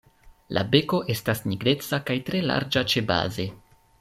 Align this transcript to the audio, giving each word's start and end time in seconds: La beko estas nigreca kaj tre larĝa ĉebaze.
La 0.57 0.63
beko 0.75 1.01
estas 1.15 1.43
nigreca 1.51 2.01
kaj 2.09 2.17
tre 2.31 2.41
larĝa 2.49 2.85
ĉebaze. 2.95 3.49